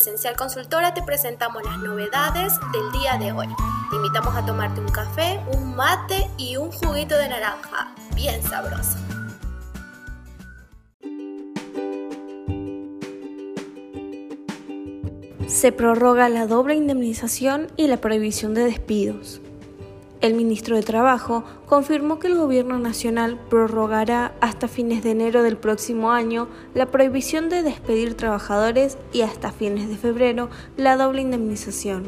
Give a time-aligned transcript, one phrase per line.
[0.00, 3.48] Esencial Consultora te presentamos las novedades del día de hoy.
[3.90, 8.96] Te invitamos a tomarte un café, un mate y un juguito de naranja, bien sabroso.
[15.46, 19.42] Se prorroga la doble indemnización y la prohibición de despidos.
[20.20, 25.56] El ministro de Trabajo confirmó que el Gobierno Nacional prorrogará hasta fines de enero del
[25.56, 32.04] próximo año la prohibición de despedir trabajadores y hasta fines de febrero la doble indemnización.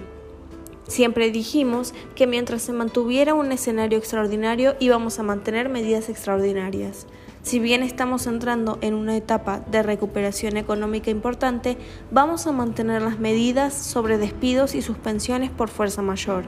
[0.87, 7.07] Siempre dijimos que mientras se mantuviera un escenario extraordinario íbamos a mantener medidas extraordinarias.
[7.43, 11.79] Si bien estamos entrando en una etapa de recuperación económica importante,
[12.11, 16.45] vamos a mantener las medidas sobre despidos y suspensiones por fuerza mayor.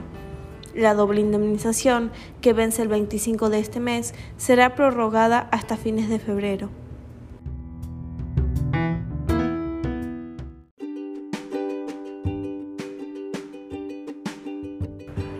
[0.75, 6.19] La doble indemnización, que vence el 25 de este mes, será prorrogada hasta fines de
[6.19, 6.69] febrero.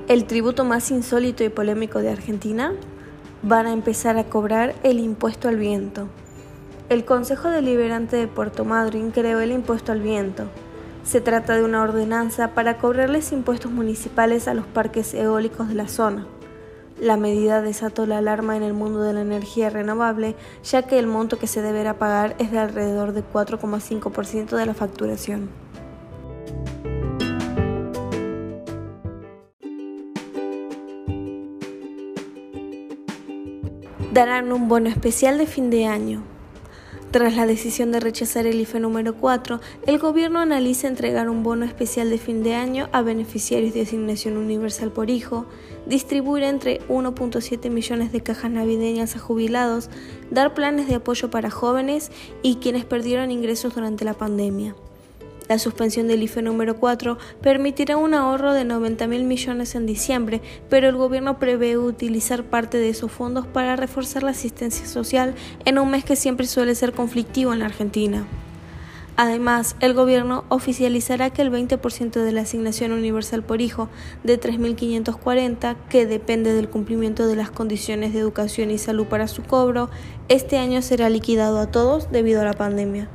[0.07, 2.73] El tributo más insólito y polémico de Argentina
[3.41, 6.07] van a empezar a cobrar el impuesto al viento.
[6.87, 10.45] El Consejo Deliberante de Puerto Madryn creó el impuesto al viento,
[11.05, 15.87] se trata de una ordenanza para cobrarles impuestos municipales a los parques eólicos de la
[15.87, 16.25] zona.
[16.99, 21.07] La medida desató la alarma en el mundo de la energía renovable, ya que el
[21.07, 25.49] monto que se deberá pagar es de alrededor de 4,5% de la facturación.
[34.11, 36.34] Darán un bono especial de fin de año.
[37.15, 41.63] Tras la decisión de rechazar el IFE número 4, el gobierno analiza entregar un bono
[41.63, 45.45] especial de fin de año a beneficiarios de asignación universal por hijo,
[45.85, 49.89] distribuir entre 1.7 millones de cajas navideñas a jubilados,
[50.29, 54.75] dar planes de apoyo para jóvenes y quienes perdieron ingresos durante la pandemia.
[55.47, 60.41] La suspensión del IFE número 4 permitirá un ahorro de 90 mil millones en diciembre,
[60.69, 65.35] pero el gobierno prevé utilizar parte de esos fondos para reforzar la asistencia social
[65.65, 68.25] en un mes que siempre suele ser conflictivo en la Argentina.
[69.17, 73.87] Además, el gobierno oficializará que el 20% de la asignación universal por hijo
[74.23, 79.43] de 3.540, que depende del cumplimiento de las condiciones de educación y salud para su
[79.43, 79.89] cobro,
[80.27, 83.09] este año será liquidado a todos debido a la pandemia.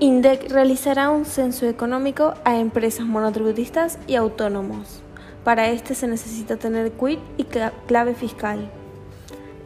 [0.00, 5.02] INDEC realizará un censo económico a empresas monotributistas y autónomos.
[5.42, 8.70] Para este se necesita tener quit y clave fiscal.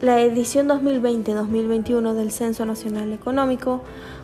[0.01, 3.83] La edición 2020-2021 del Censo Nacional Económico,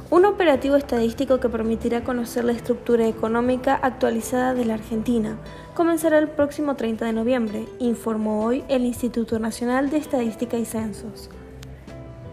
[0.09, 5.37] un operativo estadístico que permitirá conocer la estructura económica actualizada de la Argentina,
[5.75, 11.29] comenzará el próximo 30 de noviembre, informó hoy el Instituto Nacional de Estadística y Censos.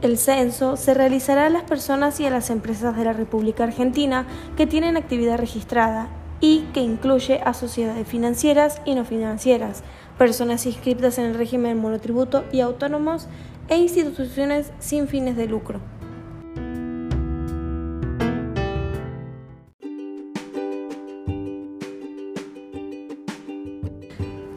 [0.02, 4.26] El censo se realizará a las personas y a las empresas de la República Argentina
[4.56, 6.08] que tienen actividad registrada
[6.40, 9.82] y que incluye a sociedades financieras y no financieras,
[10.18, 13.26] personas inscritas en el régimen monotributo y autónomos
[13.68, 15.80] e instituciones sin fines de lucro.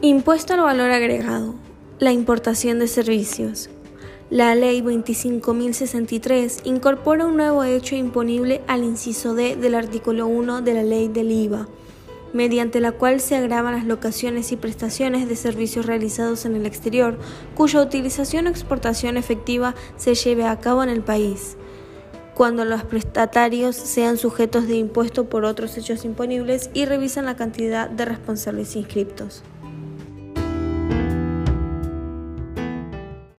[0.02, 1.54] Impuesto al valor agregado.
[1.98, 3.68] La importación de servicios.
[4.30, 10.72] La Ley 25.063 incorpora un nuevo hecho imponible al inciso D del artículo 1 de
[10.72, 11.66] la Ley del IVA,
[12.32, 17.18] mediante la cual se agravan las locaciones y prestaciones de servicios realizados en el exterior,
[17.56, 21.56] cuya utilización o exportación efectiva se lleve a cabo en el país,
[22.36, 27.90] cuando los prestatarios sean sujetos de impuesto por otros hechos imponibles y revisan la cantidad
[27.90, 29.42] de responsables inscriptos.